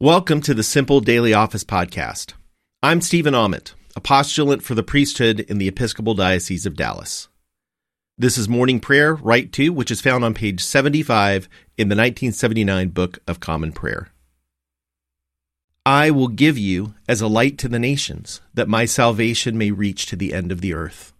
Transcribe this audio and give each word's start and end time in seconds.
Welcome 0.00 0.42
to 0.42 0.54
the 0.54 0.62
Simple 0.62 1.00
Daily 1.00 1.34
Office 1.34 1.64
Podcast. 1.64 2.34
I'm 2.84 3.00
Stephen 3.00 3.34
Ament, 3.34 3.74
a 3.96 4.00
postulant 4.00 4.62
for 4.62 4.76
the 4.76 4.84
priesthood 4.84 5.40
in 5.40 5.58
the 5.58 5.66
Episcopal 5.66 6.14
Diocese 6.14 6.66
of 6.66 6.76
Dallas. 6.76 7.26
This 8.16 8.38
is 8.38 8.48
morning 8.48 8.78
prayer, 8.78 9.16
Rite 9.16 9.50
2, 9.50 9.72
which 9.72 9.90
is 9.90 10.00
found 10.00 10.24
on 10.24 10.34
page 10.34 10.62
75 10.62 11.48
in 11.76 11.88
the 11.88 11.96
1979 11.96 12.90
Book 12.90 13.18
of 13.26 13.40
Common 13.40 13.72
Prayer. 13.72 14.10
I 15.84 16.12
will 16.12 16.28
give 16.28 16.56
you 16.56 16.94
as 17.08 17.20
a 17.20 17.26
light 17.26 17.58
to 17.58 17.68
the 17.68 17.80
nations, 17.80 18.40
that 18.54 18.68
my 18.68 18.84
salvation 18.84 19.58
may 19.58 19.72
reach 19.72 20.06
to 20.06 20.14
the 20.14 20.32
end 20.32 20.52
of 20.52 20.60
the 20.60 20.74
earth. 20.74 21.12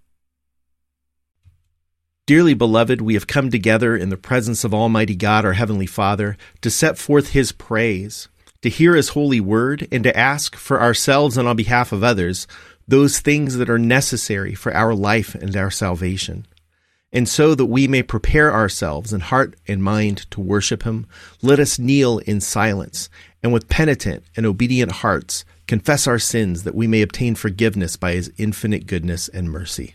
Dearly 2.26 2.54
beloved, 2.54 3.00
we 3.00 3.14
have 3.14 3.26
come 3.26 3.50
together 3.50 3.96
in 3.96 4.10
the 4.10 4.16
presence 4.16 4.62
of 4.62 4.72
Almighty 4.72 5.16
God, 5.16 5.44
our 5.44 5.54
Heavenly 5.54 5.86
Father, 5.86 6.36
to 6.60 6.70
set 6.70 6.96
forth 6.96 7.30
His 7.30 7.50
praise 7.50 8.28
to 8.62 8.68
hear 8.68 8.94
His 8.94 9.10
holy 9.10 9.40
word, 9.40 9.86
and 9.92 10.04
to 10.04 10.16
ask 10.16 10.56
for 10.56 10.80
ourselves 10.80 11.36
and 11.36 11.48
on 11.48 11.56
behalf 11.56 11.92
of 11.92 12.02
others 12.02 12.46
those 12.86 13.20
things 13.20 13.56
that 13.56 13.68
are 13.68 13.78
necessary 13.78 14.54
for 14.54 14.74
our 14.74 14.94
life 14.94 15.34
and 15.34 15.54
our 15.56 15.70
salvation. 15.70 16.46
And 17.12 17.28
so 17.28 17.54
that 17.54 17.66
we 17.66 17.88
may 17.88 18.02
prepare 18.02 18.52
ourselves 18.52 19.12
in 19.12 19.20
heart 19.20 19.56
and 19.66 19.82
mind 19.82 20.30
to 20.30 20.40
worship 20.40 20.82
Him, 20.82 21.06
let 21.42 21.58
us 21.58 21.78
kneel 21.78 22.18
in 22.18 22.40
silence 22.40 23.08
and 23.42 23.52
with 23.52 23.68
penitent 23.68 24.24
and 24.36 24.44
obedient 24.44 24.92
hearts 24.92 25.44
confess 25.66 26.06
our 26.06 26.18
sins 26.18 26.64
that 26.64 26.74
we 26.74 26.86
may 26.86 27.02
obtain 27.02 27.34
forgiveness 27.34 27.96
by 27.96 28.12
His 28.12 28.32
infinite 28.36 28.86
goodness 28.86 29.28
and 29.28 29.50
mercy. 29.50 29.94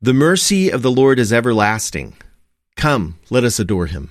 The 0.00 0.14
mercy 0.14 0.70
of 0.70 0.82
the 0.82 0.92
Lord 0.92 1.18
is 1.18 1.32
everlasting. 1.32 2.14
Come, 2.76 3.18
let 3.30 3.42
us 3.42 3.58
adore 3.58 3.86
him. 3.86 4.10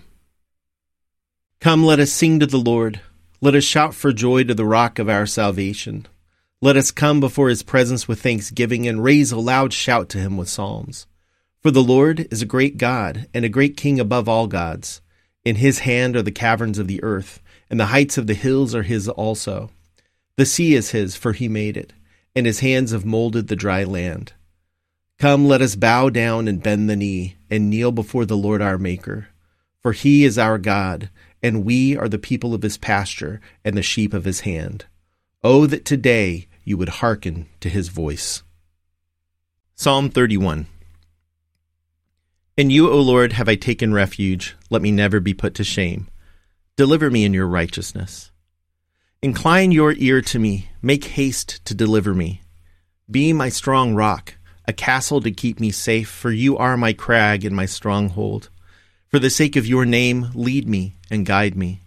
Come, 1.61 1.85
let 1.85 2.01
us 2.01 2.11
sing 2.11 2.41
to 2.41 2.45
the 2.45 2.57
Lord. 2.57 2.99
Let 3.39 3.55
us 3.55 3.63
shout 3.63 3.95
for 3.95 4.11
joy 4.11 4.43
to 4.43 4.53
the 4.53 4.65
rock 4.65 4.99
of 4.99 5.07
our 5.07 5.25
salvation. 5.25 6.05
Let 6.61 6.75
us 6.75 6.91
come 6.91 7.21
before 7.21 7.47
his 7.47 7.63
presence 7.63 8.05
with 8.05 8.21
thanksgiving 8.21 8.85
and 8.85 9.01
raise 9.01 9.31
a 9.31 9.39
loud 9.39 9.71
shout 9.71 10.09
to 10.09 10.17
him 10.17 10.35
with 10.35 10.49
psalms. 10.49 11.07
For 11.63 11.71
the 11.71 11.81
Lord 11.81 12.27
is 12.31 12.41
a 12.41 12.45
great 12.45 12.77
God 12.77 13.29
and 13.33 13.45
a 13.45 13.49
great 13.49 13.77
King 13.77 13.97
above 13.97 14.27
all 14.27 14.47
gods. 14.47 14.99
In 15.45 15.55
his 15.55 15.79
hand 15.79 16.17
are 16.17 16.21
the 16.21 16.31
caverns 16.31 16.79
of 16.79 16.87
the 16.87 17.01
earth, 17.01 17.41
and 17.69 17.79
the 17.79 17.85
heights 17.85 18.17
of 18.17 18.27
the 18.27 18.33
hills 18.33 18.75
are 18.75 18.83
his 18.83 19.07
also. 19.07 19.69
The 20.35 20.45
sea 20.45 20.75
is 20.75 20.91
his, 20.91 21.15
for 21.15 21.31
he 21.31 21.47
made 21.47 21.77
it, 21.77 21.93
and 22.35 22.45
his 22.45 22.59
hands 22.59 22.91
have 22.91 23.05
molded 23.05 23.47
the 23.47 23.55
dry 23.55 23.85
land. 23.85 24.33
Come, 25.19 25.47
let 25.47 25.63
us 25.63 25.75
bow 25.75 26.09
down 26.09 26.47
and 26.47 26.61
bend 26.61 26.87
the 26.87 26.95
knee 26.95 27.37
and 27.49 27.71
kneel 27.71 27.91
before 27.91 28.23
the 28.23 28.37
Lord 28.37 28.61
our 28.61 28.77
Maker. 28.77 29.29
For 29.81 29.91
he 29.91 30.23
is 30.23 30.37
our 30.37 30.59
God, 30.59 31.09
and 31.41 31.65
we 31.65 31.97
are 31.97 32.07
the 32.07 32.19
people 32.19 32.53
of 32.53 32.61
his 32.61 32.77
pasture 32.77 33.41
and 33.65 33.75
the 33.75 33.81
sheep 33.81 34.13
of 34.13 34.25
his 34.25 34.41
hand. 34.41 34.85
Oh, 35.43 35.65
that 35.65 35.85
today 35.85 36.47
you 36.63 36.77
would 36.77 36.89
hearken 36.89 37.47
to 37.61 37.69
his 37.69 37.89
voice. 37.89 38.43
Psalm 39.73 40.11
31 40.11 40.67
In 42.55 42.69
you, 42.69 42.91
O 42.91 43.01
Lord, 43.01 43.33
have 43.33 43.49
I 43.49 43.55
taken 43.55 43.95
refuge. 43.95 44.55
Let 44.69 44.83
me 44.83 44.91
never 44.91 45.19
be 45.19 45.33
put 45.33 45.55
to 45.55 45.63
shame. 45.63 46.09
Deliver 46.75 47.09
me 47.09 47.25
in 47.25 47.33
your 47.33 47.47
righteousness. 47.47 48.29
Incline 49.23 49.71
your 49.71 49.93
ear 49.93 50.21
to 50.21 50.37
me. 50.37 50.69
Make 50.83 51.05
haste 51.05 51.65
to 51.65 51.73
deliver 51.73 52.13
me. 52.13 52.43
Be 53.09 53.33
my 53.33 53.49
strong 53.49 53.95
rock 53.95 54.36
a 54.67 54.73
castle 54.73 55.21
to 55.21 55.31
keep 55.31 55.59
me 55.59 55.71
safe, 55.71 56.09
for 56.09 56.29
you 56.29 56.57
are 56.57 56.75
my 56.75 56.91
crag 56.91 57.45
and 57.45 57.55
my 57.55 57.65
stronghold. 57.65 58.49
For 59.07 59.19
the 59.19 59.29
sake 59.29 59.55
of 59.55 59.65
your 59.65 59.85
name, 59.85 60.29
lead 60.35 60.67
me 60.67 60.97
and 61.09 61.25
guide 61.25 61.55
me. 61.55 61.79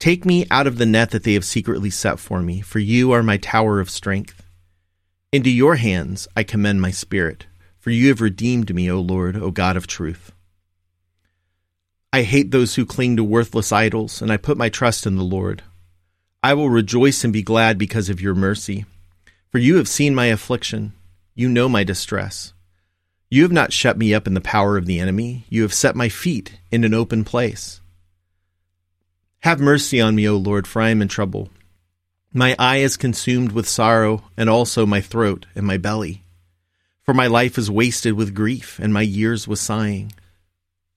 Take 0.00 0.24
me 0.24 0.44
out 0.50 0.66
of 0.66 0.78
the 0.78 0.86
net 0.86 1.12
that 1.12 1.22
they 1.22 1.34
have 1.34 1.44
secretly 1.44 1.90
set 1.90 2.18
for 2.18 2.42
me, 2.42 2.60
for 2.60 2.80
you 2.80 3.12
are 3.12 3.22
my 3.22 3.36
tower 3.36 3.78
of 3.78 3.88
strength. 3.88 4.42
Into 5.32 5.50
your 5.50 5.76
hands 5.76 6.26
I 6.36 6.42
commend 6.42 6.82
my 6.82 6.90
spirit, 6.90 7.46
for 7.78 7.90
you 7.90 8.08
have 8.08 8.20
redeemed 8.20 8.74
me, 8.74 8.90
O 8.90 9.00
Lord, 9.00 9.36
O 9.36 9.52
God 9.52 9.76
of 9.76 9.86
truth. 9.86 10.32
I 12.12 12.22
hate 12.22 12.50
those 12.50 12.74
who 12.74 12.84
cling 12.84 13.16
to 13.16 13.24
worthless 13.24 13.72
idols, 13.72 14.20
and 14.20 14.32
I 14.32 14.36
put 14.36 14.58
my 14.58 14.68
trust 14.68 15.06
in 15.06 15.16
the 15.16 15.22
Lord. 15.22 15.62
I 16.42 16.54
will 16.54 16.70
rejoice 16.70 17.24
and 17.24 17.32
be 17.32 17.42
glad 17.42 17.78
because 17.78 18.08
of 18.08 18.20
your 18.20 18.34
mercy, 18.34 18.84
for 19.50 19.58
you 19.58 19.76
have 19.76 19.88
seen 19.88 20.14
my 20.14 20.26
affliction 20.26 20.92
you 21.34 21.48
know 21.48 21.68
my 21.68 21.82
distress. 21.82 22.52
You 23.28 23.42
have 23.42 23.52
not 23.52 23.72
shut 23.72 23.98
me 23.98 24.14
up 24.14 24.26
in 24.26 24.34
the 24.34 24.40
power 24.40 24.76
of 24.76 24.86
the 24.86 25.00
enemy. 25.00 25.44
You 25.48 25.62
have 25.62 25.74
set 25.74 25.96
my 25.96 26.08
feet 26.08 26.58
in 26.70 26.84
an 26.84 26.94
open 26.94 27.24
place. 27.24 27.80
Have 29.40 29.58
mercy 29.58 30.00
on 30.00 30.14
me, 30.14 30.28
O 30.28 30.36
Lord, 30.36 30.66
for 30.66 30.80
I 30.80 30.90
am 30.90 31.02
in 31.02 31.08
trouble. 31.08 31.50
My 32.32 32.54
eye 32.58 32.76
is 32.76 32.96
consumed 32.96 33.52
with 33.52 33.68
sorrow, 33.68 34.22
and 34.36 34.48
also 34.48 34.86
my 34.86 35.00
throat 35.00 35.46
and 35.54 35.66
my 35.66 35.76
belly. 35.76 36.24
For 37.02 37.12
my 37.12 37.26
life 37.26 37.58
is 37.58 37.70
wasted 37.70 38.14
with 38.14 38.34
grief, 38.34 38.78
and 38.78 38.94
my 38.94 39.02
years 39.02 39.48
with 39.48 39.58
sighing. 39.58 40.12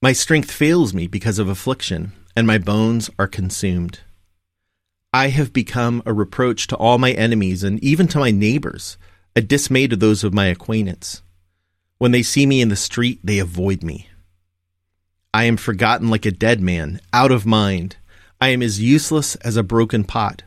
My 0.00 0.12
strength 0.12 0.50
fails 0.50 0.94
me 0.94 1.08
because 1.08 1.38
of 1.38 1.48
affliction, 1.48 2.12
and 2.36 2.46
my 2.46 2.58
bones 2.58 3.10
are 3.18 3.26
consumed. 3.26 4.00
I 5.12 5.28
have 5.28 5.52
become 5.52 6.02
a 6.06 6.12
reproach 6.12 6.68
to 6.68 6.76
all 6.76 6.98
my 6.98 7.10
enemies 7.12 7.64
and 7.64 7.82
even 7.82 8.06
to 8.08 8.18
my 8.18 8.30
neighbors 8.30 8.96
a 9.38 9.40
dismay 9.40 9.86
to 9.86 9.94
those 9.94 10.24
of 10.24 10.34
my 10.34 10.46
acquaintance. 10.46 11.22
When 11.98 12.10
they 12.10 12.24
see 12.24 12.44
me 12.44 12.60
in 12.60 12.70
the 12.70 12.74
street, 12.74 13.20
they 13.22 13.38
avoid 13.38 13.84
me. 13.84 14.08
I 15.32 15.44
am 15.44 15.56
forgotten 15.56 16.08
like 16.10 16.26
a 16.26 16.32
dead 16.32 16.60
man, 16.60 17.00
out 17.12 17.30
of 17.30 17.46
mind. 17.46 17.98
I 18.40 18.48
am 18.48 18.62
as 18.62 18.82
useless 18.82 19.36
as 19.36 19.56
a 19.56 19.62
broken 19.62 20.02
pot. 20.02 20.42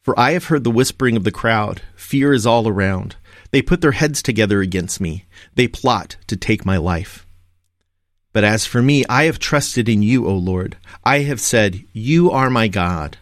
For 0.00 0.16
I 0.16 0.30
have 0.30 0.44
heard 0.44 0.62
the 0.62 0.70
whispering 0.70 1.16
of 1.16 1.24
the 1.24 1.32
crowd. 1.32 1.82
Fear 1.96 2.34
is 2.34 2.46
all 2.46 2.68
around. 2.68 3.16
They 3.50 3.60
put 3.60 3.80
their 3.80 3.90
heads 3.90 4.22
together 4.22 4.60
against 4.60 5.00
me. 5.00 5.24
They 5.56 5.66
plot 5.66 6.16
to 6.28 6.36
take 6.36 6.64
my 6.64 6.76
life. 6.76 7.26
But 8.32 8.44
as 8.44 8.64
for 8.64 8.80
me, 8.80 9.04
I 9.08 9.24
have 9.24 9.40
trusted 9.40 9.88
in 9.88 10.04
you, 10.04 10.28
O 10.28 10.34
Lord. 10.34 10.76
I 11.02 11.20
have 11.20 11.40
said, 11.40 11.84
You 11.92 12.30
are 12.30 12.48
my 12.48 12.68
God. 12.68 13.18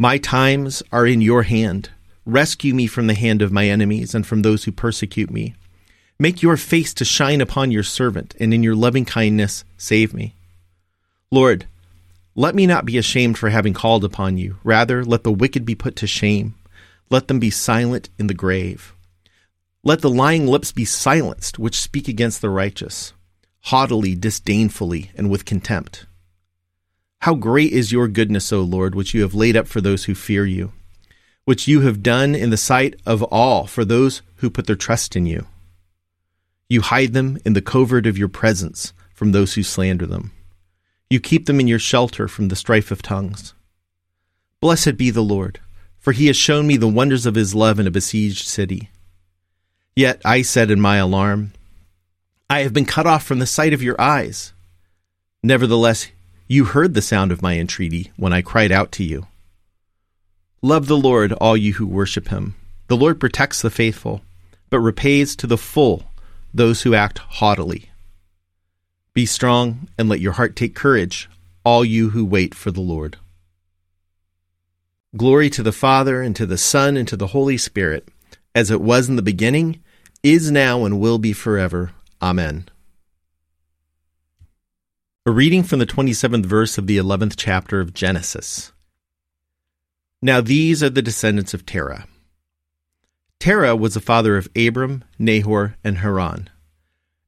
My 0.00 0.18
times 0.18 0.82
are 0.90 1.06
in 1.06 1.20
your 1.20 1.44
hand. 1.44 1.90
Rescue 2.26 2.72
me 2.74 2.86
from 2.86 3.06
the 3.06 3.14
hand 3.14 3.42
of 3.42 3.52
my 3.52 3.68
enemies 3.68 4.14
and 4.14 4.26
from 4.26 4.40
those 4.42 4.64
who 4.64 4.72
persecute 4.72 5.30
me. 5.30 5.54
Make 6.18 6.42
your 6.42 6.56
face 6.56 6.94
to 6.94 7.04
shine 7.04 7.40
upon 7.40 7.70
your 7.70 7.82
servant, 7.82 8.34
and 8.40 8.54
in 8.54 8.62
your 8.62 8.74
loving 8.74 9.04
kindness 9.04 9.64
save 9.76 10.14
me. 10.14 10.34
Lord, 11.30 11.66
let 12.34 12.54
me 12.54 12.66
not 12.66 12.86
be 12.86 12.96
ashamed 12.96 13.36
for 13.36 13.50
having 13.50 13.74
called 13.74 14.04
upon 14.04 14.38
you. 14.38 14.56
Rather, 14.64 15.04
let 15.04 15.22
the 15.22 15.32
wicked 15.32 15.66
be 15.66 15.74
put 15.74 15.96
to 15.96 16.06
shame. 16.06 16.54
Let 17.10 17.28
them 17.28 17.38
be 17.38 17.50
silent 17.50 18.08
in 18.18 18.28
the 18.28 18.34
grave. 18.34 18.94
Let 19.82 20.00
the 20.00 20.08
lying 20.08 20.46
lips 20.46 20.72
be 20.72 20.86
silenced 20.86 21.58
which 21.58 21.80
speak 21.80 22.08
against 22.08 22.40
the 22.40 22.48
righteous, 22.48 23.12
haughtily, 23.64 24.14
disdainfully, 24.14 25.10
and 25.14 25.28
with 25.28 25.44
contempt. 25.44 26.06
How 27.20 27.34
great 27.34 27.72
is 27.72 27.92
your 27.92 28.08
goodness, 28.08 28.50
O 28.50 28.62
Lord, 28.62 28.94
which 28.94 29.12
you 29.12 29.20
have 29.22 29.34
laid 29.34 29.56
up 29.56 29.66
for 29.66 29.82
those 29.82 30.04
who 30.04 30.14
fear 30.14 30.46
you 30.46 30.72
which 31.44 31.68
you 31.68 31.82
have 31.82 32.02
done 32.02 32.34
in 32.34 32.50
the 32.50 32.56
sight 32.56 32.94
of 33.04 33.22
all 33.24 33.66
for 33.66 33.84
those 33.84 34.22
who 34.36 34.50
put 34.50 34.66
their 34.66 34.76
trust 34.76 35.14
in 35.14 35.26
you. 35.26 35.46
You 36.68 36.80
hide 36.80 37.12
them 37.12 37.38
in 37.44 37.52
the 37.52 37.62
covert 37.62 38.06
of 38.06 38.16
your 38.16 38.28
presence 38.28 38.92
from 39.12 39.32
those 39.32 39.54
who 39.54 39.62
slander 39.62 40.06
them. 40.06 40.32
You 41.10 41.20
keep 41.20 41.46
them 41.46 41.60
in 41.60 41.68
your 41.68 41.78
shelter 41.78 42.26
from 42.28 42.48
the 42.48 42.56
strife 42.56 42.90
of 42.90 43.02
tongues. 43.02 43.54
Blessed 44.60 44.96
be 44.96 45.10
the 45.10 45.22
Lord, 45.22 45.60
for 45.98 46.12
he 46.12 46.26
has 46.28 46.36
shown 46.36 46.66
me 46.66 46.76
the 46.76 46.88
wonders 46.88 47.26
of 47.26 47.34
his 47.34 47.54
love 47.54 47.78
in 47.78 47.86
a 47.86 47.90
besieged 47.90 48.46
city. 48.46 48.90
Yet 49.94 50.20
I 50.24 50.42
said 50.42 50.70
in 50.70 50.80
my 50.80 50.96
alarm, 50.96 51.52
I 52.48 52.60
have 52.60 52.72
been 52.72 52.86
cut 52.86 53.06
off 53.06 53.24
from 53.24 53.38
the 53.38 53.46
sight 53.46 53.72
of 53.72 53.82
your 53.82 54.00
eyes. 54.00 54.52
Nevertheless, 55.42 56.08
you 56.48 56.64
heard 56.64 56.94
the 56.94 57.02
sound 57.02 57.30
of 57.30 57.42
my 57.42 57.58
entreaty 57.58 58.10
when 58.16 58.32
I 58.32 58.42
cried 58.42 58.72
out 58.72 58.90
to 58.92 59.04
you. 59.04 59.26
Love 60.64 60.86
the 60.86 60.96
Lord, 60.96 61.30
all 61.30 61.58
you 61.58 61.74
who 61.74 61.86
worship 61.86 62.28
him. 62.28 62.54
The 62.86 62.96
Lord 62.96 63.20
protects 63.20 63.60
the 63.60 63.68
faithful, 63.68 64.22
but 64.70 64.80
repays 64.80 65.36
to 65.36 65.46
the 65.46 65.58
full 65.58 66.04
those 66.54 66.80
who 66.80 66.94
act 66.94 67.18
haughtily. 67.18 67.90
Be 69.12 69.26
strong 69.26 69.88
and 69.98 70.08
let 70.08 70.20
your 70.20 70.32
heart 70.32 70.56
take 70.56 70.74
courage, 70.74 71.28
all 71.66 71.84
you 71.84 72.08
who 72.08 72.24
wait 72.24 72.54
for 72.54 72.70
the 72.70 72.80
Lord. 72.80 73.18
Glory 75.14 75.50
to 75.50 75.62
the 75.62 75.70
Father, 75.70 76.22
and 76.22 76.34
to 76.34 76.46
the 76.46 76.56
Son, 76.56 76.96
and 76.96 77.06
to 77.08 77.16
the 77.18 77.26
Holy 77.36 77.58
Spirit, 77.58 78.08
as 78.54 78.70
it 78.70 78.80
was 78.80 79.06
in 79.06 79.16
the 79.16 79.20
beginning, 79.20 79.82
is 80.22 80.50
now, 80.50 80.86
and 80.86 80.98
will 80.98 81.18
be 81.18 81.34
forever. 81.34 81.92
Amen. 82.22 82.70
A 85.26 85.30
reading 85.30 85.62
from 85.62 85.78
the 85.78 85.84
27th 85.84 86.46
verse 86.46 86.78
of 86.78 86.86
the 86.86 86.96
11th 86.96 87.34
chapter 87.36 87.82
of 87.82 87.92
Genesis. 87.92 88.72
Now 90.24 90.40
these 90.40 90.82
are 90.82 90.88
the 90.88 91.02
descendants 91.02 91.52
of 91.52 91.66
Terah. 91.66 92.06
Terah 93.38 93.76
was 93.76 93.92
the 93.92 94.00
father 94.00 94.38
of 94.38 94.48
Abram, 94.56 95.04
Nahor, 95.18 95.76
and 95.84 95.98
Haran. 95.98 96.48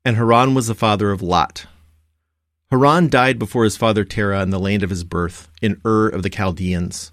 And 0.02 0.16
Haran 0.16 0.54
was 0.54 0.68
the 0.68 0.74
father 0.74 1.10
of 1.10 1.20
Lot. 1.20 1.66
Haran 2.70 3.10
died 3.10 3.38
before 3.38 3.64
his 3.64 3.76
father 3.76 4.02
Terah 4.02 4.40
in 4.40 4.48
the 4.48 4.58
land 4.58 4.82
of 4.82 4.88
his 4.88 5.04
birth, 5.04 5.50
in 5.60 5.78
Ur 5.84 6.08
of 6.08 6.22
the 6.22 6.30
Chaldeans. 6.30 7.12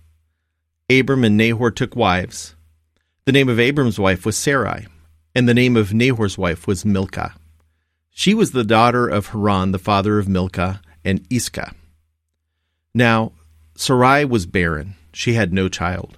Abram 0.90 1.26
and 1.26 1.36
Nahor 1.36 1.70
took 1.70 1.98
wives. 1.98 2.56
The 3.26 3.34
name 3.34 3.50
of 3.50 3.60
Abram's 3.60 4.00
wife 4.00 4.26
was 4.26 4.38
Sarai, 4.38 4.88
and 5.36 5.50
the 5.50 5.54
name 5.54 5.76
of 5.76 5.94
Nahor's 5.94 6.38
wife 6.38 6.66
was 6.66 6.86
Milcah. 6.86 7.34
She 8.10 8.34
was 8.34 8.52
the 8.52 8.64
daughter 8.64 9.06
of 9.10 9.28
Haran, 9.28 9.74
the 9.74 9.80
father 9.80 10.18
of 10.18 10.30
Milcah 10.30 10.80
and 11.04 11.28
Iscah. 11.30 11.76
Now, 12.94 13.34
Sarai 13.76 14.24
was 14.24 14.46
barren, 14.46 14.96
she 15.14 15.34
had 15.34 15.54
no 15.54 15.70
child. 15.70 16.18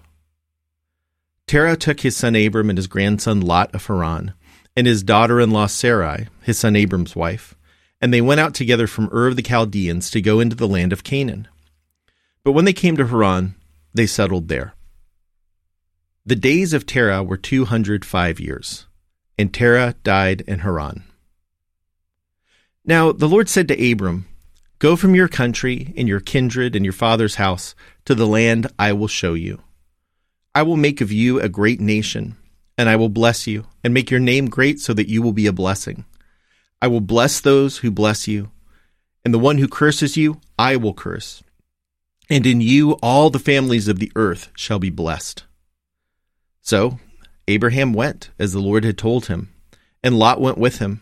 Terah 1.48 1.78
took 1.78 2.00
his 2.00 2.18
son 2.18 2.36
Abram 2.36 2.70
and 2.70 2.78
his 2.78 2.88
grandson 2.88 3.42
Lot 3.42 3.74
of 3.76 3.86
Haran, 3.86 4.34
and 4.76 4.88
his 4.88 5.04
daughter 5.04 5.40
in 5.40 5.52
law 5.52 5.68
Sarai, 5.68 6.28
his 6.42 6.58
son 6.58 6.76
Abram's 6.76 7.16
wife, 7.16 7.56
and 8.02 8.14
they 8.14 8.22
went 8.22 8.40
out 8.40 8.54
together 8.54 8.88
from 8.88 9.10
Ur 9.14 9.28
of 9.28 9.36
the 9.36 9.42
Chaldeans 9.42 10.10
to 10.12 10.22
go 10.22 10.40
into 10.40 10.56
the 10.56 10.68
land 10.68 10.92
of 10.92 11.04
Canaan. 11.04 11.48
But 12.44 12.54
when 12.54 12.66
they 12.66 12.74
came 12.74 12.98
to 12.98 13.08
Haran, 13.08 13.56
they 13.94 14.06
settled 14.06 14.48
there. 14.48 14.74
The 16.26 16.36
days 16.36 16.74
of 16.74 16.86
Terah 16.86 17.24
were 17.24 17.38
two 17.38 17.66
hundred 17.66 18.04
five 18.04 18.40
years, 18.40 18.88
and 19.38 19.54
Terah 19.54 19.96
died 20.04 20.42
in 20.42 20.60
Haran. 20.60 21.04
Now 22.84 23.12
the 23.12 23.30
Lord 23.30 23.50
said 23.50 23.68
to 23.68 23.92
Abram, 23.92 24.26
Go 24.86 24.96
from 24.96 25.16
your 25.16 25.28
country 25.28 25.96
and 25.98 26.08
your 26.08 26.20
kindred 26.20 26.76
and 26.76 26.86
your 26.86 26.94
father's 26.94 27.36
house 27.36 27.74
to 28.06 28.14
the 28.14 28.28
land 28.28 28.68
I 28.78 28.94
will 28.94 29.08
show 29.08 29.34
you. 29.34 29.64
I 30.54 30.62
will 30.62 30.78
make 30.78 31.02
of 31.02 31.12
you 31.12 31.40
a 31.40 31.50
great 31.50 31.82
nation, 31.82 32.38
and 32.78 32.88
I 32.88 32.96
will 32.96 33.10
bless 33.10 33.48
you, 33.48 33.66
and 33.84 33.96
make 33.96 34.12
your 34.12 34.20
name 34.20 34.48
great 34.48 34.80
so 34.80 34.94
that 34.94 35.10
you 35.10 35.24
will 35.24 35.34
be 35.34 35.48
a 35.48 35.52
blessing. 35.52 36.06
I 36.84 36.88
will 36.88 37.02
bless 37.02 37.40
those 37.40 37.80
who 37.80 37.90
bless 37.90 38.28
you, 38.28 38.52
and 39.24 39.34
the 39.34 39.40
one 39.40 39.58
who 39.58 39.68
curses 39.68 40.18
you, 40.18 40.40
I 40.60 40.76
will 40.76 40.94
curse 40.94 41.42
and 42.30 42.46
in 42.46 42.62
you 42.62 42.92
all 43.02 43.32
the 43.32 43.40
families 43.40 43.88
of 43.88 43.98
the 43.98 44.12
earth 44.16 44.50
shall 44.56 44.78
be 44.78 44.92
blessed. 44.92 45.46
So 46.62 47.00
Abraham 47.48 47.92
went, 47.92 48.30
as 48.38 48.54
the 48.54 48.60
Lord 48.60 48.84
had 48.84 49.00
told 49.00 49.26
him, 49.26 49.52
and 50.04 50.20
Lot 50.20 50.40
went 50.40 50.60
with 50.60 50.78
him. 50.78 51.02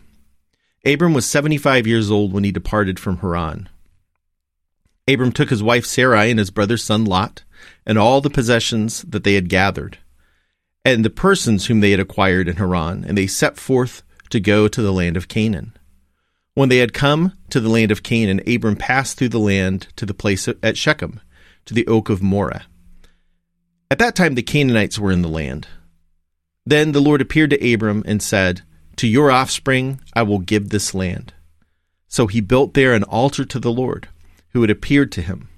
Abram 0.86 1.12
was 1.12 1.26
seventy 1.26 1.58
five 1.58 1.86
years 1.86 2.10
old 2.10 2.32
when 2.32 2.44
he 2.44 2.50
departed 2.50 2.98
from 2.98 3.18
Haran. 3.18 3.68
Abram 5.06 5.32
took 5.32 5.50
his 5.50 5.62
wife 5.62 5.84
Sarai 5.84 6.30
and 6.30 6.38
his 6.38 6.50
brother's 6.50 6.82
son 6.82 7.04
Lot, 7.04 7.44
and 7.84 7.98
all 7.98 8.20
the 8.20 8.30
possessions 8.30 9.02
that 9.02 9.24
they 9.24 9.34
had 9.34 9.48
gathered, 9.48 9.98
and 10.84 11.04
the 11.04 11.10
persons 11.10 11.66
whom 11.66 11.80
they 11.80 11.90
had 11.90 12.00
acquired 12.00 12.48
in 12.48 12.56
Haran, 12.56 13.04
and 13.04 13.16
they 13.16 13.26
set 13.26 13.56
forth 13.56 14.02
to 14.30 14.40
go 14.40 14.66
to 14.68 14.82
the 14.82 14.92
land 14.92 15.16
of 15.16 15.28
Canaan. 15.28 15.76
When 16.54 16.68
they 16.68 16.78
had 16.78 16.94
come 16.94 17.32
to 17.50 17.60
the 17.60 17.68
land 17.68 17.90
of 17.90 18.02
Canaan, 18.02 18.40
Abram 18.46 18.76
passed 18.76 19.18
through 19.18 19.30
the 19.30 19.38
land 19.38 19.88
to 19.96 20.06
the 20.06 20.14
place 20.14 20.48
at 20.48 20.76
Shechem, 20.76 21.20
to 21.66 21.74
the 21.74 21.86
oak 21.86 22.08
of 22.08 22.22
Moreh. 22.22 22.64
At 23.90 23.98
that 23.98 24.14
time 24.14 24.34
the 24.34 24.42
Canaanites 24.42 24.98
were 24.98 25.12
in 25.12 25.22
the 25.22 25.28
land. 25.28 25.68
Then 26.64 26.92
the 26.92 27.00
Lord 27.00 27.20
appeared 27.20 27.50
to 27.50 27.74
Abram 27.74 28.02
and 28.06 28.22
said, 28.22 28.62
To 28.96 29.06
your 29.06 29.30
offspring 29.30 30.00
I 30.14 30.22
will 30.22 30.38
give 30.38 30.70
this 30.70 30.94
land. 30.94 31.34
So 32.08 32.26
he 32.26 32.40
built 32.40 32.74
there 32.74 32.94
an 32.94 33.02
altar 33.04 33.44
to 33.44 33.58
the 33.58 33.72
Lord, 33.72 34.08
who 34.54 34.62
had 34.62 34.70
appeared 34.70 35.12
to 35.12 35.22
him. 35.22 35.48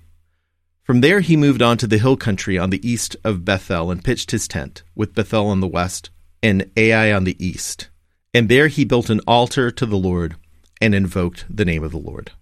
From 0.83 1.01
there 1.01 1.21
he 1.21 1.37
moved 1.37 1.63
on 1.63 1.79
to 1.79 1.87
the 1.87 1.99
hill 1.99 2.17
country 2.17 2.59
on 2.59 2.71
the 2.71 2.89
east 2.89 3.15
of 3.23 3.45
Bethel 3.45 3.91
and 3.91 4.03
pitched 4.03 4.33
his 4.33 4.49
tent, 4.49 4.83
with 4.95 5.15
Bethel 5.15 5.47
on 5.49 5.61
the 5.61 5.69
west 5.69 6.11
and 6.43 6.71
Ai 6.77 7.13
on 7.13 7.25
the 7.25 7.37
east. 7.45 7.89
And 8.33 8.49
there 8.49 8.69
he 8.69 8.85
built 8.85 9.11
an 9.11 9.21
altar 9.27 9.71
to 9.71 9.87
the 9.87 9.97
Lord 9.97 10.37
and 10.81 10.95
invoked 10.95 11.45
the 11.49 11.65
name 11.65 11.85
of 11.85 11.91
the 11.91 11.99
Lord. 11.99 12.33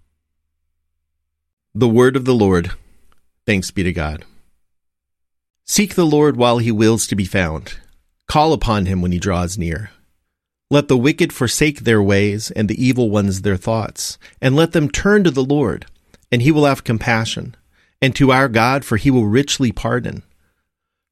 The 1.75 1.89
word 1.89 2.17
of 2.17 2.25
the 2.25 2.35
Lord. 2.35 2.73
Thanks 3.47 3.71
be 3.71 3.83
to 3.83 3.93
God. 3.93 4.25
Seek 5.65 5.95
the 5.95 6.07
Lord 6.07 6.37
while 6.37 6.59
he 6.59 6.71
wills 6.71 7.07
to 7.07 7.17
be 7.17 7.25
found. 7.25 7.79
Call 8.29 8.53
upon 8.53 8.87
him 8.87 9.03
when 9.03 9.13
he 9.13 9.19
draws 9.19 9.59
near. 9.59 9.91
Let 10.71 10.89
the 10.89 10.97
wicked 10.97 11.33
forsake 11.33 11.81
their 11.81 12.03
ways, 12.03 12.51
and 12.51 12.69
the 12.69 12.85
evil 12.85 13.11
ones 13.11 13.43
their 13.43 13.57
thoughts, 13.57 14.19
and 14.41 14.55
let 14.55 14.73
them 14.73 14.89
turn 14.89 15.25
to 15.25 15.31
the 15.31 15.45
Lord, 15.45 15.87
and 16.35 16.43
he 16.43 16.51
will 16.51 16.65
have 16.65 16.83
compassion, 16.83 17.55
and 18.03 18.17
to 18.17 18.33
our 18.33 18.49
God, 18.49 18.85
for 18.85 18.97
he 18.97 19.09
will 19.09 19.25
richly 19.25 19.71
pardon. 19.71 20.25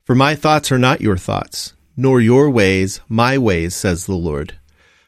For 0.02 0.16
my 0.16 0.34
thoughts 0.34 0.72
are 0.72 0.80
not 0.80 1.00
your 1.00 1.16
thoughts, 1.16 1.74
nor 1.96 2.20
your 2.20 2.50
ways 2.50 3.00
my 3.08 3.38
ways, 3.38 3.72
says 3.72 4.06
the 4.06 4.16
Lord. 4.16 4.58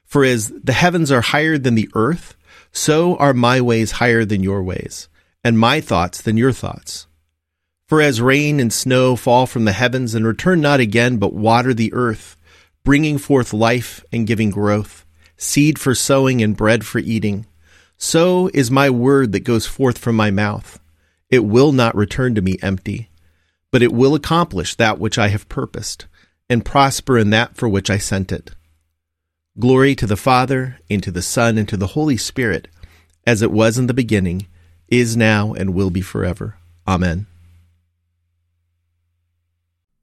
For 0.04 0.24
as 0.24 0.50
the 0.50 0.72
heavens 0.72 1.10
are 1.10 1.20
higher 1.20 1.58
than 1.58 1.74
the 1.74 1.90
earth, 1.96 2.36
so 2.70 3.16
are 3.16 3.34
my 3.34 3.60
ways 3.60 3.90
higher 3.90 4.24
than 4.24 4.44
your 4.44 4.62
ways, 4.62 5.08
and 5.42 5.58
my 5.58 5.80
thoughts 5.80 6.22
than 6.22 6.36
your 6.36 6.52
thoughts. 6.52 7.08
For 7.88 8.00
as 8.00 8.20
rain 8.20 8.60
and 8.60 8.72
snow 8.72 9.16
fall 9.16 9.48
from 9.48 9.64
the 9.64 9.72
heavens 9.72 10.14
and 10.14 10.24
return 10.24 10.60
not 10.60 10.78
again, 10.78 11.16
but 11.16 11.34
water 11.34 11.74
the 11.74 11.92
earth, 11.92 12.36
bringing 12.84 13.18
forth 13.18 13.52
life 13.52 14.04
and 14.12 14.28
giving 14.28 14.50
growth, 14.50 15.04
seed 15.36 15.76
for 15.76 15.92
sowing 15.92 16.40
and 16.40 16.56
bread 16.56 16.86
for 16.86 17.00
eating, 17.00 17.46
so 17.96 18.50
is 18.52 18.70
my 18.70 18.90
word 18.90 19.32
that 19.32 19.40
goes 19.40 19.66
forth 19.66 19.98
from 19.98 20.16
my 20.16 20.30
mouth. 20.30 20.80
It 21.30 21.44
will 21.44 21.72
not 21.72 21.96
return 21.96 22.34
to 22.34 22.42
me 22.42 22.58
empty, 22.62 23.08
but 23.70 23.82
it 23.82 23.92
will 23.92 24.14
accomplish 24.14 24.74
that 24.74 24.98
which 24.98 25.18
I 25.18 25.28
have 25.28 25.48
purposed, 25.48 26.06
and 26.48 26.64
prosper 26.64 27.18
in 27.18 27.30
that 27.30 27.56
for 27.56 27.68
which 27.68 27.90
I 27.90 27.98
sent 27.98 28.30
it. 28.30 28.52
Glory 29.58 29.94
to 29.94 30.06
the 30.06 30.16
Father, 30.16 30.78
and 30.90 31.02
to 31.02 31.10
the 31.10 31.22
Son, 31.22 31.58
and 31.58 31.68
to 31.68 31.76
the 31.76 31.88
Holy 31.88 32.16
Spirit, 32.16 32.68
as 33.26 33.42
it 33.42 33.50
was 33.50 33.78
in 33.78 33.86
the 33.86 33.94
beginning, 33.94 34.46
is 34.88 35.16
now, 35.16 35.54
and 35.54 35.74
will 35.74 35.90
be 35.90 36.00
forever. 36.00 36.56
Amen. 36.86 37.26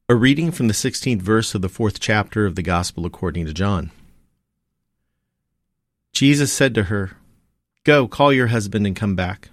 A 0.10 0.15
reading 0.15 0.51
from 0.51 0.67
the 0.67 0.74
16th 0.74 1.21
verse 1.21 1.55
of 1.55 1.62
the 1.62 1.69
fourth 1.69 2.00
chapter 2.00 2.45
of 2.45 2.55
the 2.55 2.62
Gospel 2.62 3.05
according 3.05 3.45
to 3.45 3.53
John. 3.53 3.91
Jesus 6.12 6.51
said 6.51 6.75
to 6.75 6.83
her, 6.83 7.12
Go, 7.83 8.07
call 8.07 8.31
your 8.31 8.47
husband 8.47 8.85
and 8.85 8.95
come 8.95 9.15
back. 9.15 9.50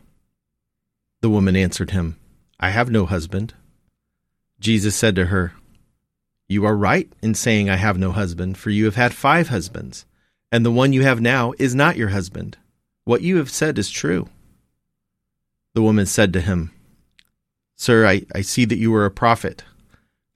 The 1.21 1.31
woman 1.31 1.57
answered 1.57 1.93
him, 1.93 2.17
I 2.61 2.71
have 2.71 2.91
no 2.91 3.07
husband. 3.07 3.55
Jesus 4.61 4.95
said 4.95 5.17
to 5.17 5.27
her, 5.27 5.53
you 6.49 6.65
are 6.65 6.77
right 6.77 7.13
in 7.21 7.35
saying, 7.35 7.69
I 7.69 7.77
have 7.77 7.99
no 7.99 8.11
husband, 8.11 8.57
for 8.57 8.71
you 8.71 8.87
have 8.87 8.97
had 8.97 9.13
five 9.13 9.49
husbands, 9.49 10.07
and 10.51 10.65
the 10.65 10.71
one 10.71 10.95
you 10.95 11.03
have 11.03 11.21
now 11.21 11.53
is 11.59 11.75
not 11.75 11.99
your 11.99 12.09
husband. 12.09 12.57
What 13.05 13.21
you 13.21 13.37
have 13.37 13.51
said 13.51 13.79
is 13.79 13.91
true. 13.91 14.31
The 15.75 15.83
woman 15.83 16.07
said 16.07 16.33
to 16.33 16.41
him, 16.41 16.73
Sir, 17.77 18.07
I, 18.07 18.23
I 18.35 18.41
see 18.41 18.65
that 18.65 18.79
you 18.79 18.95
are 18.95 19.05
a 19.05 19.11
prophet. 19.11 19.63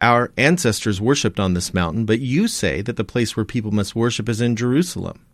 Our 0.03 0.33
ancestors 0.37 1.01
worshipped 1.01 1.41
on 1.41 1.55
this 1.55 1.73
mountain, 1.73 2.05
but 2.05 2.21
you 2.21 2.47
say 2.47 2.83
that 2.83 2.97
the 2.97 3.05
place 3.05 3.35
where 3.35 3.47
people 3.47 3.71
must 3.71 3.97
worship 3.97 4.29
is 4.29 4.43
in 4.43 4.55
Jerusalem. 4.55 5.25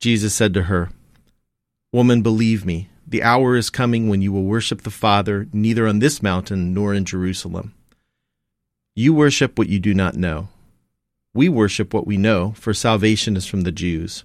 Jesus 0.00 0.34
said 0.34 0.54
to 0.54 0.62
her, 0.62 0.90
Woman, 1.94 2.22
believe 2.22 2.66
me, 2.66 2.88
the 3.06 3.22
hour 3.22 3.54
is 3.54 3.70
coming 3.70 4.08
when 4.08 4.20
you 4.20 4.32
will 4.32 4.42
worship 4.42 4.82
the 4.82 4.90
Father 4.90 5.46
neither 5.52 5.86
on 5.86 6.00
this 6.00 6.24
mountain 6.24 6.74
nor 6.74 6.92
in 6.92 7.04
Jerusalem. 7.04 7.72
You 8.96 9.14
worship 9.14 9.56
what 9.56 9.68
you 9.68 9.78
do 9.78 9.94
not 9.94 10.16
know. 10.16 10.48
We 11.34 11.48
worship 11.48 11.94
what 11.94 12.04
we 12.04 12.16
know, 12.16 12.50
for 12.56 12.74
salvation 12.74 13.36
is 13.36 13.46
from 13.46 13.60
the 13.60 13.70
Jews. 13.70 14.24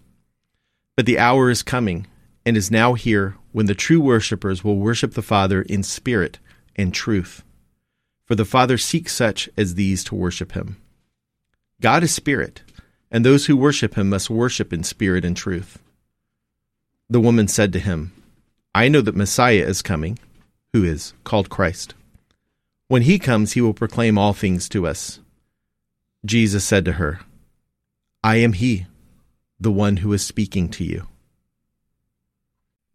But 0.97 1.05
the 1.05 1.19
hour 1.19 1.51
is 1.51 1.61
coming, 1.61 2.07
and 2.43 2.57
is 2.57 2.71
now 2.71 2.95
here 2.95 3.37
when 3.51 3.67
the 3.67 3.75
true 3.75 4.01
worshippers 4.01 4.63
will 4.63 4.77
worship 4.77 5.13
the 5.13 5.21
Father 5.21 5.61
in 5.61 5.83
spirit 5.83 6.39
and 6.75 6.91
truth. 6.91 7.43
For 8.25 8.33
the 8.33 8.45
Father 8.45 8.79
seeks 8.79 9.13
such 9.13 9.47
as 9.55 9.75
these 9.75 10.03
to 10.05 10.15
worship 10.15 10.53
him. 10.53 10.77
God 11.79 12.01
is 12.01 12.11
spirit, 12.11 12.63
and 13.11 13.23
those 13.23 13.45
who 13.45 13.55
worship 13.55 13.93
him 13.93 14.09
must 14.09 14.27
worship 14.27 14.73
in 14.73 14.83
spirit 14.83 15.23
and 15.23 15.37
truth. 15.37 15.77
The 17.09 17.19
woman 17.19 17.47
said 17.47 17.73
to 17.73 17.79
him, 17.79 18.13
I 18.75 18.87
know 18.87 19.01
that 19.01 19.15
Messiah 19.15 19.65
is 19.65 19.81
coming, 19.81 20.19
who 20.73 20.83
is 20.83 21.13
called 21.23 21.49
Christ. 21.49 21.95
When 22.87 23.01
he 23.01 23.17
comes, 23.17 23.53
he 23.53 23.61
will 23.61 23.73
proclaim 23.73 24.17
all 24.17 24.33
things 24.33 24.69
to 24.69 24.85
us. 24.85 25.19
Jesus 26.25 26.63
said 26.63 26.85
to 26.85 26.93
her, 26.93 27.21
I 28.23 28.37
am 28.37 28.53
he, 28.53 28.85
the 29.59 29.71
one 29.71 29.97
who 29.97 30.13
is 30.13 30.25
speaking 30.25 30.69
to 30.69 30.83
you. 30.83 31.07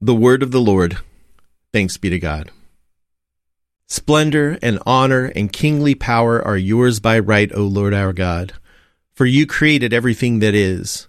The 0.00 0.14
word 0.14 0.42
of 0.42 0.50
the 0.50 0.60
Lord. 0.60 0.98
Thanks 1.72 1.96
be 1.96 2.10
to 2.10 2.18
God. 2.18 2.50
Splendor 3.86 4.58
and 4.62 4.78
honor 4.86 5.26
and 5.26 5.52
kingly 5.52 5.94
power 5.94 6.40
are 6.44 6.56
yours 6.56 7.00
by 7.00 7.18
right, 7.18 7.50
O 7.52 7.62
Lord 7.62 7.94
our 7.94 8.12
God. 8.12 8.52
For 9.12 9.26
you 9.26 9.46
created 9.46 9.92
everything 9.92 10.40
that 10.40 10.54
is, 10.54 11.08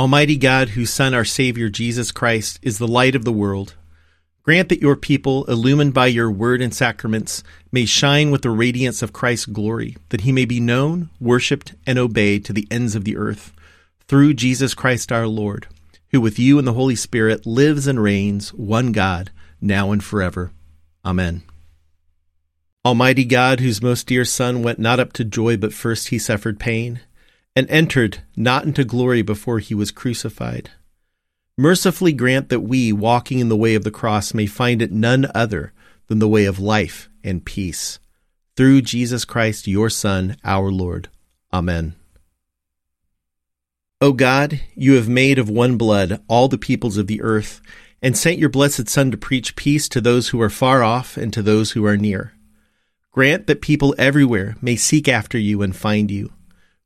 Almighty 0.00 0.38
God, 0.38 0.70
whose 0.70 0.88
Son, 0.88 1.12
our 1.12 1.26
Savior 1.26 1.68
Jesus 1.68 2.10
Christ, 2.10 2.58
is 2.62 2.78
the 2.78 2.88
light 2.88 3.14
of 3.14 3.26
the 3.26 3.32
world, 3.34 3.74
Grant 4.42 4.70
that 4.70 4.80
your 4.80 4.96
people, 4.96 5.44
illumined 5.44 5.92
by 5.92 6.06
your 6.06 6.30
word 6.30 6.62
and 6.62 6.74
sacraments, 6.74 7.44
may 7.70 7.84
shine 7.84 8.30
with 8.30 8.40
the 8.40 8.48
radiance 8.48 9.02
of 9.02 9.12
Christ's 9.12 9.44
glory, 9.44 9.98
that 10.08 10.22
he 10.22 10.32
may 10.32 10.46
be 10.46 10.58
known, 10.58 11.10
worshipped, 11.20 11.74
and 11.86 11.98
obeyed 11.98 12.46
to 12.46 12.54
the 12.54 12.66
ends 12.70 12.94
of 12.94 13.04
the 13.04 13.18
earth, 13.18 13.52
through 14.08 14.32
Jesus 14.32 14.72
Christ 14.72 15.12
our 15.12 15.26
Lord, 15.26 15.66
who 16.12 16.20
with 16.22 16.38
you 16.38 16.58
and 16.58 16.66
the 16.66 16.72
Holy 16.72 16.96
Spirit 16.96 17.44
lives 17.44 17.86
and 17.86 18.02
reigns, 18.02 18.54
one 18.54 18.92
God, 18.92 19.30
now 19.60 19.92
and 19.92 20.02
forever. 20.02 20.50
Amen. 21.04 21.42
Almighty 22.86 23.26
God, 23.26 23.60
whose 23.60 23.82
most 23.82 24.06
dear 24.06 24.24
Son 24.24 24.62
went 24.62 24.78
not 24.78 24.98
up 24.98 25.12
to 25.12 25.26
joy, 25.26 25.58
but 25.58 25.74
first 25.74 26.08
he 26.08 26.18
suffered 26.18 26.58
pain, 26.58 27.00
and 27.54 27.68
entered 27.70 28.22
not 28.36 28.64
into 28.64 28.84
glory 28.84 29.22
before 29.22 29.58
he 29.58 29.74
was 29.74 29.90
crucified 29.90 30.70
Mercifully 31.60 32.14
grant 32.14 32.48
that 32.48 32.60
we, 32.60 32.90
walking 32.90 33.38
in 33.38 33.50
the 33.50 33.56
way 33.56 33.74
of 33.74 33.84
the 33.84 33.90
cross, 33.90 34.32
may 34.32 34.46
find 34.46 34.80
it 34.80 34.90
none 34.90 35.30
other 35.34 35.74
than 36.06 36.18
the 36.18 36.26
way 36.26 36.46
of 36.46 36.58
life 36.58 37.10
and 37.22 37.44
peace. 37.44 37.98
Through 38.56 38.80
Jesus 38.80 39.26
Christ, 39.26 39.68
your 39.68 39.90
Son, 39.90 40.38
our 40.42 40.70
Lord. 40.70 41.10
Amen. 41.52 41.96
O 44.00 44.14
God, 44.14 44.58
you 44.74 44.94
have 44.94 45.06
made 45.06 45.38
of 45.38 45.50
one 45.50 45.76
blood 45.76 46.22
all 46.28 46.48
the 46.48 46.56
peoples 46.56 46.96
of 46.96 47.08
the 47.08 47.20
earth, 47.20 47.60
and 48.00 48.16
sent 48.16 48.38
your 48.38 48.48
blessed 48.48 48.88
Son 48.88 49.10
to 49.10 49.18
preach 49.18 49.54
peace 49.54 49.86
to 49.90 50.00
those 50.00 50.28
who 50.28 50.40
are 50.40 50.48
far 50.48 50.82
off 50.82 51.18
and 51.18 51.30
to 51.34 51.42
those 51.42 51.72
who 51.72 51.84
are 51.84 51.98
near. 51.98 52.32
Grant 53.10 53.46
that 53.48 53.60
people 53.60 53.94
everywhere 53.98 54.56
may 54.62 54.76
seek 54.76 55.08
after 55.08 55.36
you 55.36 55.60
and 55.60 55.76
find 55.76 56.10
you. 56.10 56.32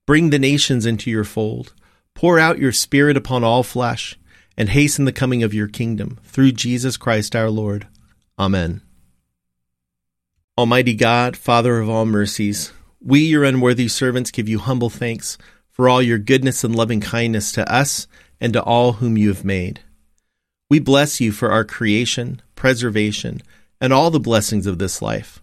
Bring 0.06 0.30
the 0.30 0.38
nations 0.38 0.87
into 0.87 1.11
your 1.11 1.25
fold. 1.25 1.73
Pour 2.14 2.38
out 2.38 2.58
your 2.58 2.73
Spirit 2.73 3.16
upon 3.16 3.42
all 3.42 3.62
flesh 3.62 4.18
and 4.56 4.68
hasten 4.68 5.04
the 5.04 5.12
coming 5.12 5.42
of 5.42 5.54
your 5.54 5.68
kingdom 5.68 6.18
through 6.23 6.52
Jesus 6.52 6.96
Christ 6.96 7.34
our 7.34 7.50
Lord. 7.50 7.88
Amen. 8.38 8.82
Almighty 10.56 10.94
God, 10.94 11.37
Father 11.37 11.80
of 11.80 11.88
all 11.88 12.06
mercies, 12.06 12.73
we, 13.00 13.20
your 13.20 13.44
unworthy 13.44 13.88
servants, 13.88 14.30
give 14.30 14.49
you 14.49 14.58
humble 14.58 14.90
thanks 14.90 15.37
for 15.70 15.88
all 15.88 16.00
your 16.00 16.18
goodness 16.18 16.62
and 16.62 16.75
loving 16.75 17.00
kindness 17.00 17.50
to 17.52 17.70
us 17.73 18.06
and 18.40 18.52
to 18.52 18.62
all 18.62 18.94
whom 18.94 19.18
you 19.18 19.28
have 19.28 19.44
made. 19.44 19.80
We 20.70 20.78
bless 20.78 21.20
you 21.20 21.32
for 21.32 21.50
our 21.50 21.64
creation, 21.64 22.40
preservation, 22.54 23.42
and 23.80 23.92
all 23.92 24.11
the 24.11 24.20
blessings 24.20 24.66
of 24.66 24.78
this 24.78 25.02
life, 25.02 25.42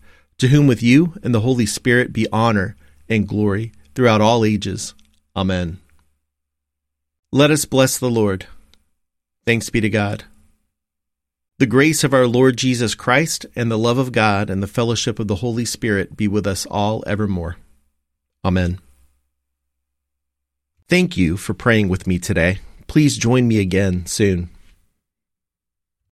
to 0.41 0.47
whom 0.47 0.65
with 0.65 0.81
you 0.81 1.13
and 1.21 1.35
the 1.35 1.41
Holy 1.41 1.67
Spirit 1.67 2.11
be 2.11 2.25
honor 2.33 2.75
and 3.07 3.27
glory 3.27 3.71
throughout 3.93 4.21
all 4.21 4.43
ages. 4.43 4.95
Amen. 5.35 5.79
Let 7.31 7.51
us 7.51 7.65
bless 7.65 7.99
the 7.99 8.09
Lord. 8.09 8.47
Thanks 9.45 9.69
be 9.69 9.81
to 9.81 9.89
God. 9.89 10.23
The 11.59 11.67
grace 11.67 12.03
of 12.03 12.11
our 12.11 12.25
Lord 12.25 12.57
Jesus 12.57 12.95
Christ 12.95 13.45
and 13.55 13.69
the 13.69 13.77
love 13.77 13.99
of 13.99 14.11
God 14.11 14.49
and 14.49 14.63
the 14.63 14.67
fellowship 14.67 15.19
of 15.19 15.27
the 15.27 15.35
Holy 15.35 15.63
Spirit 15.63 16.17
be 16.17 16.27
with 16.27 16.47
us 16.47 16.65
all 16.65 17.03
evermore. 17.05 17.57
Amen. 18.43 18.79
Thank 20.89 21.15
you 21.15 21.37
for 21.37 21.53
praying 21.53 21.87
with 21.87 22.07
me 22.07 22.17
today. 22.17 22.57
Please 22.87 23.15
join 23.15 23.47
me 23.47 23.59
again 23.59 24.07
soon. 24.07 24.49